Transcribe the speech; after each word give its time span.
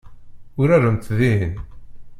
Uraremt 0.57 1.09
dihin. 1.09 1.57